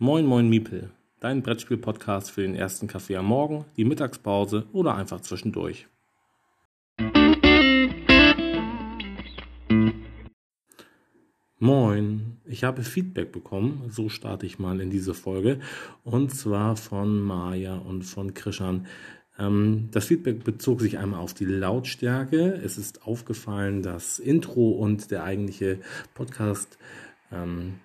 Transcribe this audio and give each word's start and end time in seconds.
Moin 0.00 0.26
Moin 0.26 0.48
Miepel, 0.48 0.90
dein 1.18 1.42
Brettspiel-Podcast 1.42 2.30
für 2.30 2.42
den 2.42 2.54
ersten 2.54 2.86
Kaffee 2.86 3.16
am 3.16 3.26
Morgen, 3.26 3.64
die 3.76 3.84
Mittagspause 3.84 4.66
oder 4.72 4.94
einfach 4.94 5.20
zwischendurch. 5.22 5.88
Moin, 11.58 12.36
ich 12.44 12.62
habe 12.62 12.84
Feedback 12.84 13.32
bekommen, 13.32 13.86
so 13.88 14.08
starte 14.08 14.46
ich 14.46 14.60
mal 14.60 14.80
in 14.80 14.90
diese 14.90 15.14
Folge, 15.14 15.58
und 16.04 16.32
zwar 16.32 16.76
von 16.76 17.20
Maja 17.20 17.74
und 17.74 18.04
von 18.04 18.34
Krishan. 18.34 18.86
Ähm, 19.36 19.88
das 19.90 20.04
Feedback 20.04 20.44
bezog 20.44 20.80
sich 20.80 20.98
einmal 20.98 21.18
auf 21.18 21.34
die 21.34 21.44
Lautstärke. 21.44 22.52
Es 22.64 22.78
ist 22.78 23.04
aufgefallen, 23.04 23.82
dass 23.82 24.20
Intro 24.20 24.70
und 24.70 25.10
der 25.10 25.24
eigentliche 25.24 25.80
Podcast 26.14 26.78
ähm, 27.32 27.80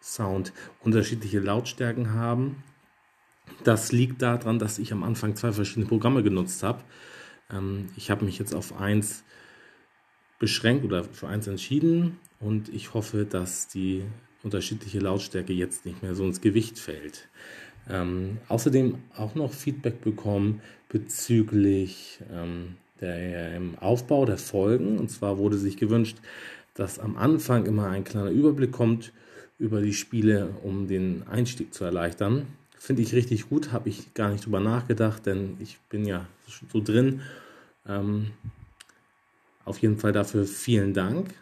Sound 0.00 0.52
unterschiedliche 0.82 1.40
Lautstärken 1.40 2.12
haben. 2.12 2.62
Das 3.64 3.92
liegt 3.92 4.22
daran, 4.22 4.58
dass 4.58 4.78
ich 4.78 4.92
am 4.92 5.02
Anfang 5.02 5.36
zwei 5.36 5.52
verschiedene 5.52 5.86
Programme 5.86 6.22
genutzt 6.22 6.62
habe. 6.62 6.82
Ähm, 7.50 7.88
ich 7.96 8.10
habe 8.10 8.24
mich 8.24 8.38
jetzt 8.38 8.54
auf 8.54 8.78
eins 8.78 9.24
beschränkt 10.38 10.84
oder 10.84 11.04
für 11.04 11.28
eins 11.28 11.46
entschieden 11.46 12.18
und 12.40 12.68
ich 12.68 12.94
hoffe, 12.94 13.24
dass 13.24 13.68
die 13.68 14.04
unterschiedliche 14.42 15.00
Lautstärke 15.00 15.52
jetzt 15.52 15.84
nicht 15.84 16.02
mehr 16.02 16.14
so 16.14 16.24
ins 16.24 16.40
Gewicht 16.40 16.78
fällt. 16.78 17.28
Ähm, 17.90 18.38
außerdem 18.48 18.98
auch 19.16 19.34
noch 19.34 19.52
Feedback 19.52 20.00
bekommen 20.02 20.60
bezüglich 20.88 22.20
ähm, 22.32 22.76
der 23.00 23.60
Aufbau 23.80 24.24
der 24.26 24.38
Folgen. 24.38 24.98
Und 24.98 25.10
zwar 25.10 25.38
wurde 25.38 25.58
sich 25.58 25.76
gewünscht, 25.76 26.18
dass 26.74 26.98
am 26.98 27.16
Anfang 27.16 27.66
immer 27.66 27.88
ein 27.88 28.04
kleiner 28.04 28.30
Überblick 28.30 28.72
kommt 28.72 29.12
über 29.58 29.80
die 29.80 29.94
Spiele, 29.94 30.54
um 30.62 30.86
den 30.86 31.24
Einstieg 31.28 31.74
zu 31.74 31.84
erleichtern. 31.84 32.46
Finde 32.78 33.02
ich 33.02 33.12
richtig 33.12 33.48
gut, 33.48 33.72
habe 33.72 33.88
ich 33.88 34.14
gar 34.14 34.30
nicht 34.30 34.46
drüber 34.46 34.60
nachgedacht, 34.60 35.26
denn 35.26 35.56
ich 35.60 35.80
bin 35.88 36.06
ja 36.06 36.28
so 36.72 36.80
drin. 36.80 37.22
Ähm, 37.86 38.30
auf 39.64 39.80
jeden 39.80 39.98
Fall 39.98 40.12
dafür 40.12 40.46
vielen 40.46 40.94
Dank. 40.94 41.34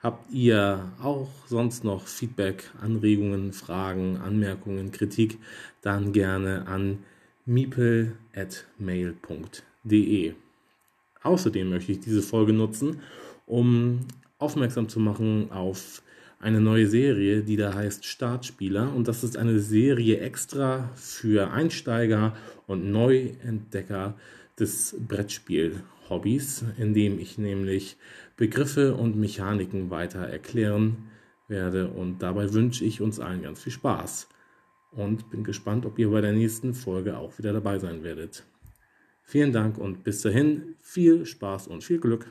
Habt 0.00 0.32
ihr 0.32 0.92
auch 1.02 1.28
sonst 1.48 1.82
noch 1.82 2.06
Feedback, 2.06 2.70
Anregungen, 2.80 3.52
Fragen, 3.52 4.18
Anmerkungen, 4.18 4.92
Kritik, 4.92 5.38
dann 5.82 6.12
gerne 6.12 6.68
an 6.68 6.98
miepel.mail.de. 7.46 10.34
Außerdem 11.22 11.68
möchte 11.68 11.92
ich 11.92 12.00
diese 12.00 12.22
Folge 12.22 12.52
nutzen, 12.52 13.00
um 13.46 14.06
aufmerksam 14.38 14.88
zu 14.88 15.00
machen 15.00 15.50
auf 15.50 16.02
eine 16.40 16.60
neue 16.60 16.86
Serie, 16.86 17.42
die 17.42 17.56
da 17.56 17.74
heißt 17.74 18.04
Startspieler. 18.04 18.94
Und 18.94 19.08
das 19.08 19.24
ist 19.24 19.36
eine 19.36 19.58
Serie 19.58 20.18
extra 20.20 20.90
für 20.94 21.50
Einsteiger 21.50 22.36
und 22.66 22.90
Neuentdecker 22.90 24.14
des 24.58 24.96
Brettspiel-Hobbys, 25.06 26.64
in 26.78 26.94
dem 26.94 27.18
ich 27.18 27.38
nämlich 27.38 27.96
Begriffe 28.36 28.94
und 28.94 29.16
Mechaniken 29.16 29.90
weiter 29.90 30.20
erklären 30.20 31.08
werde. 31.48 31.88
Und 31.88 32.22
dabei 32.22 32.52
wünsche 32.52 32.84
ich 32.84 33.00
uns 33.00 33.18
allen 33.18 33.42
ganz 33.42 33.62
viel 33.62 33.72
Spaß. 33.72 34.28
Und 34.90 35.30
bin 35.30 35.44
gespannt, 35.44 35.84
ob 35.86 35.98
ihr 35.98 36.10
bei 36.10 36.20
der 36.20 36.32
nächsten 36.32 36.72
Folge 36.72 37.18
auch 37.18 37.36
wieder 37.38 37.52
dabei 37.52 37.78
sein 37.78 38.02
werdet. 38.02 38.44
Vielen 39.22 39.52
Dank 39.52 39.76
und 39.76 40.04
bis 40.04 40.22
dahin 40.22 40.76
viel 40.80 41.26
Spaß 41.26 41.68
und 41.68 41.84
viel 41.84 41.98
Glück. 41.98 42.26